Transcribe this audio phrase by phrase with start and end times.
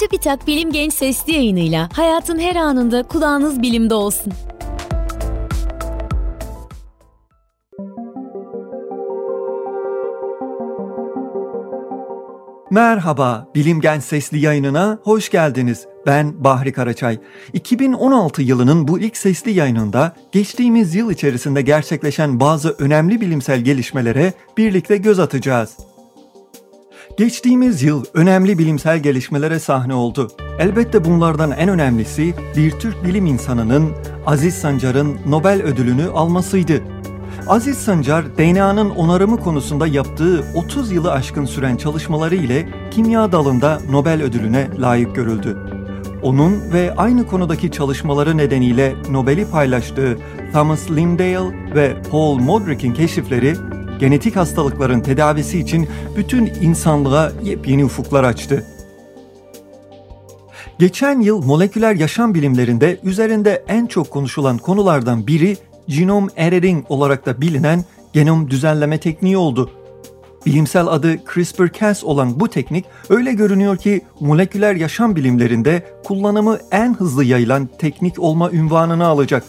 [0.00, 4.32] Çubitak Bilim Genç Sesli yayınıyla hayatın her anında kulağınız bilimde olsun.
[12.70, 15.86] Merhaba, Bilim Genç Sesli yayınına hoş geldiniz.
[16.06, 17.18] Ben Bahri Karaçay.
[17.52, 24.96] 2016 yılının bu ilk sesli yayınında geçtiğimiz yıl içerisinde gerçekleşen bazı önemli bilimsel gelişmelere birlikte
[24.96, 25.76] göz atacağız.
[27.20, 30.28] Geçtiğimiz yıl önemli bilimsel gelişmelere sahne oldu.
[30.58, 33.92] Elbette bunlardan en önemlisi bir Türk bilim insanının
[34.26, 36.82] Aziz Sancar'ın Nobel ödülünü almasıydı.
[37.48, 44.22] Aziz Sancar, DNA'nın onarımı konusunda yaptığı 30 yılı aşkın süren çalışmaları ile kimya dalında Nobel
[44.22, 45.56] ödülüne layık görüldü.
[46.22, 50.18] Onun ve aynı konudaki çalışmaları nedeniyle Nobel'i paylaştığı
[50.52, 53.56] Thomas Lindale ve Paul Modrik'in keşifleri
[54.00, 58.66] genetik hastalıkların tedavisi için bütün insanlığa yepyeni ufuklar açtı.
[60.78, 65.56] Geçen yıl moleküler yaşam bilimlerinde üzerinde en çok konuşulan konulardan biri
[65.88, 69.70] genome editing olarak da bilinen genom düzenleme tekniği oldu.
[70.46, 77.24] Bilimsel adı CRISPR-Cas olan bu teknik öyle görünüyor ki moleküler yaşam bilimlerinde kullanımı en hızlı
[77.24, 79.44] yayılan teknik olma ünvanını alacak.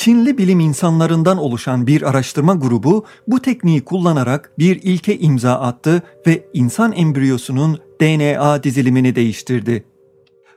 [0.00, 6.44] Çinli bilim insanlarından oluşan bir araştırma grubu bu tekniği kullanarak bir ilke imza attı ve
[6.52, 9.84] insan embriyosunun DNA dizilimini değiştirdi.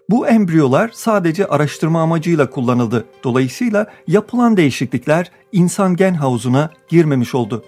[0.09, 3.05] Bu embriyolar sadece araştırma amacıyla kullanıldı.
[3.23, 7.64] Dolayısıyla yapılan değişiklikler insan gen havuzuna girmemiş oldu.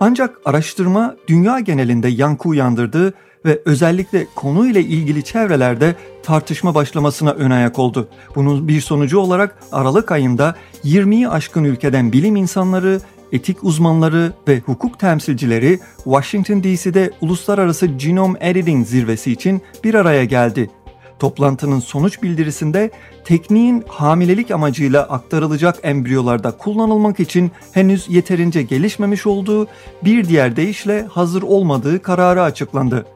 [0.00, 3.14] Ancak araştırma dünya genelinde yankı uyandırdı
[3.44, 8.08] ve özellikle konuyla ilgili çevrelerde tartışma başlamasına ön ayak oldu.
[8.34, 13.00] Bunun bir sonucu olarak Aralık ayında 20'yi aşkın ülkeden bilim insanları,
[13.32, 20.70] etik uzmanları ve hukuk temsilcileri Washington DC'de Uluslararası Genome Editing zirvesi için bir araya geldi.
[21.18, 22.90] Toplantının sonuç bildirisinde
[23.24, 29.66] tekniğin hamilelik amacıyla aktarılacak embriyolarda kullanılmak için henüz yeterince gelişmemiş olduğu,
[30.04, 33.06] bir diğer deyişle hazır olmadığı kararı açıklandı.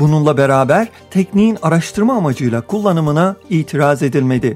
[0.00, 4.54] Bununla beraber tekniğin araştırma amacıyla kullanımına itiraz edilmedi.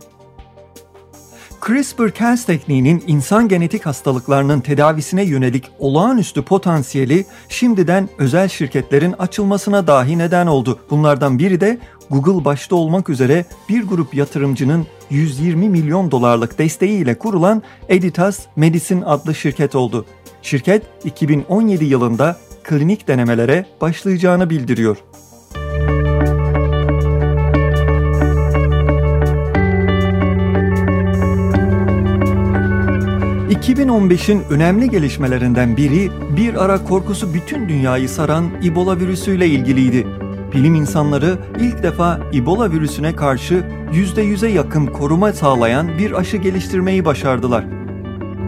[1.61, 10.47] CRISPR-Cas tekniğinin insan genetik hastalıklarının tedavisine yönelik olağanüstü potansiyeli şimdiden özel şirketlerin açılmasına dahi neden
[10.47, 10.79] oldu.
[10.91, 11.79] Bunlardan biri de
[12.11, 19.35] Google başta olmak üzere bir grup yatırımcının 120 milyon dolarlık desteğiyle kurulan Editas Medicine adlı
[19.35, 20.07] şirket oldu.
[20.43, 24.97] Şirket 2017 yılında klinik denemelere başlayacağını bildiriyor.
[33.53, 40.07] 2015'in önemli gelişmelerinden biri bir ara korkusu bütün dünyayı saran Ebola virüsüyle ilgiliydi.
[40.53, 47.65] Bilim insanları ilk defa Ebola virüsüne karşı %100'e yakın koruma sağlayan bir aşı geliştirmeyi başardılar.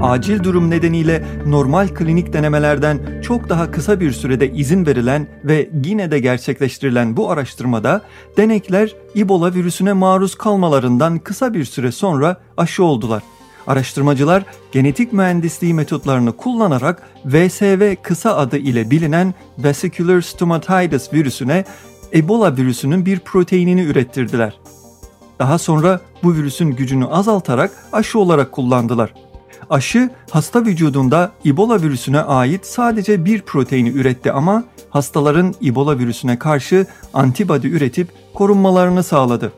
[0.02, 6.18] Acil durum nedeniyle normal klinik denemelerden çok daha kısa bir sürede izin verilen ve yine
[6.18, 8.02] gerçekleştirilen bu araştırmada
[8.36, 13.22] denekler Ebola virüsüne maruz kalmalarından kısa bir süre sonra aşı oldular.
[13.66, 21.64] Araştırmacılar genetik mühendisliği metotlarını kullanarak VSV kısa adı ile bilinen Vesicular Stomatitis virüsüne
[22.14, 24.58] Ebola virüsünün bir proteinini ürettirdiler.
[25.38, 29.14] Daha sonra bu virüsün gücünü azaltarak aşı olarak kullandılar.
[29.70, 36.86] Aşı hasta vücudunda Ebola virüsüne ait sadece bir proteini üretti ama hastaların Ebola virüsüne karşı
[37.14, 39.52] antibody üretip korunmalarını sağladı.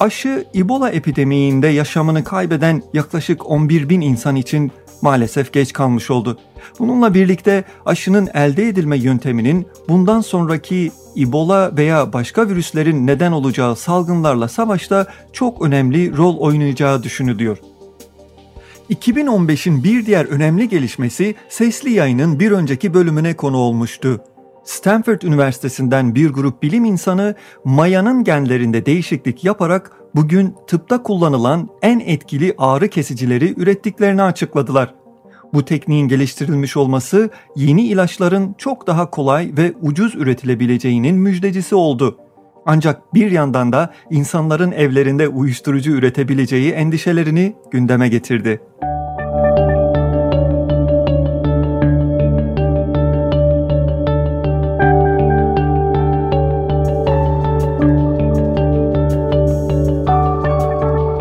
[0.00, 6.38] Aşı Ebola epidemiğinde yaşamını kaybeden yaklaşık 11 bin insan için maalesef geç kalmış oldu.
[6.78, 14.48] Bununla birlikte aşının elde edilme yönteminin bundan sonraki Ebola veya başka virüslerin neden olacağı salgınlarla
[14.48, 17.58] savaşta çok önemli rol oynayacağı düşünülüyor.
[18.90, 24.20] 2015'in bir diğer önemli gelişmesi sesli yayının bir önceki bölümüne konu olmuştu.
[24.66, 32.54] Stanford Üniversitesi'nden bir grup bilim insanı mayanın genlerinde değişiklik yaparak bugün tıpta kullanılan en etkili
[32.58, 34.94] ağrı kesicileri ürettiklerini açıkladılar.
[35.54, 42.18] Bu tekniğin geliştirilmiş olması yeni ilaçların çok daha kolay ve ucuz üretilebileceğinin müjdecisi oldu.
[42.66, 48.60] Ancak bir yandan da insanların evlerinde uyuşturucu üretebileceği endişelerini gündeme getirdi.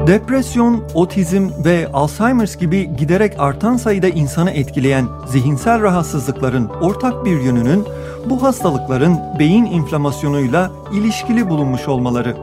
[0.07, 7.85] Depresyon, otizm ve Alzheimer's gibi giderek artan sayıda insanı etkileyen zihinsel rahatsızlıkların ortak bir yönünün
[8.25, 12.37] bu hastalıkların beyin inflamasyonuyla ilişkili bulunmuş olmaları.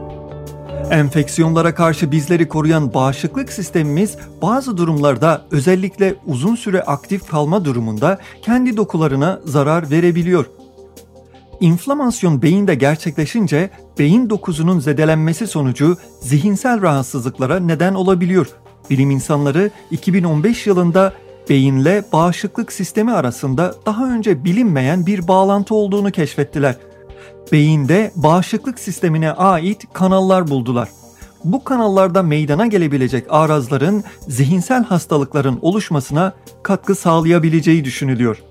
[0.91, 8.77] Enfeksiyonlara karşı bizleri koruyan bağışıklık sistemimiz bazı durumlarda özellikle uzun süre aktif kalma durumunda kendi
[8.77, 10.45] dokularına zarar verebiliyor.
[11.63, 13.69] İnflamasyon beyinde gerçekleşince
[13.99, 18.47] beyin dokusunun zedelenmesi sonucu zihinsel rahatsızlıklara neden olabiliyor.
[18.89, 21.13] Bilim insanları 2015 yılında
[21.49, 26.75] beyinle bağışıklık sistemi arasında daha önce bilinmeyen bir bağlantı olduğunu keşfettiler.
[27.51, 30.89] Beyinde bağışıklık sistemine ait kanallar buldular.
[31.43, 36.33] Bu kanallarda meydana gelebilecek arazların zihinsel hastalıkların oluşmasına
[36.63, 38.43] katkı sağlayabileceği düşünülüyor.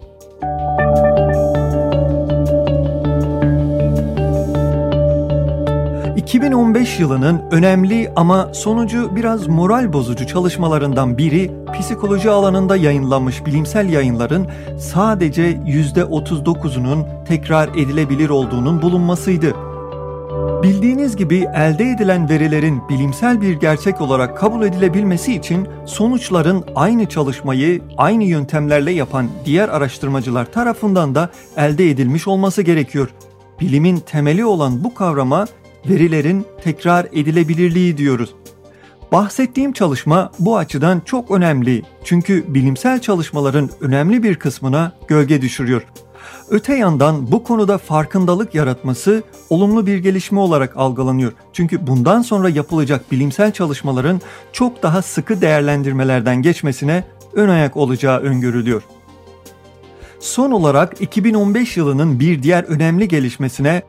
[6.33, 11.51] 2015 yılının önemli ama sonucu biraz moral bozucu çalışmalarından biri
[11.81, 14.49] psikoloji alanında yayınlanmış bilimsel yayınların
[14.79, 19.55] sadece %39'unun tekrar edilebilir olduğunun bulunmasıydı.
[20.63, 27.83] Bildiğiniz gibi elde edilen verilerin bilimsel bir gerçek olarak kabul edilebilmesi için sonuçların aynı çalışmayı
[27.99, 33.09] aynı yöntemlerle yapan diğer araştırmacılar tarafından da elde edilmiş olması gerekiyor.
[33.61, 35.47] Bilimin temeli olan bu kavrama
[35.89, 38.35] verilerin tekrar edilebilirliği diyoruz.
[39.13, 45.83] Bahsettiğim çalışma bu açıdan çok önemli çünkü bilimsel çalışmaların önemli bir kısmına gölge düşürüyor.
[46.51, 51.33] Öte yandan bu konuda farkındalık yaratması olumlu bir gelişme olarak algılanıyor.
[51.53, 54.21] Çünkü bundan sonra yapılacak bilimsel çalışmaların
[54.53, 58.83] çok daha sıkı değerlendirmelerden geçmesine ön ayak olacağı öngörülüyor.
[60.21, 63.83] Son olarak 2015 yılının bir diğer önemli gelişmesine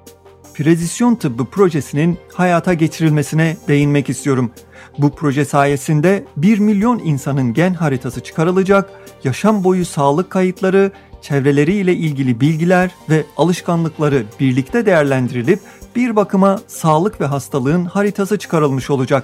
[0.53, 4.51] Prezisyon Tıbbı projesinin hayata geçirilmesine değinmek istiyorum.
[4.97, 8.89] Bu proje sayesinde 1 milyon insanın gen haritası çıkarılacak,
[9.23, 10.91] yaşam boyu sağlık kayıtları,
[11.21, 15.59] çevreleriyle ilgili bilgiler ve alışkanlıkları birlikte değerlendirilip
[15.95, 19.23] bir bakıma sağlık ve hastalığın haritası çıkarılmış olacak.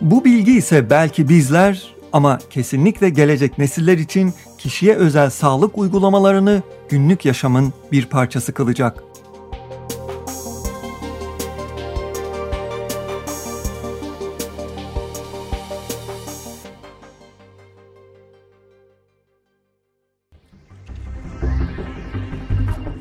[0.00, 7.24] Bu bilgi ise belki bizler ama kesinlikle gelecek nesiller için kişiye özel sağlık uygulamalarını günlük
[7.24, 9.02] yaşamın bir parçası kılacak.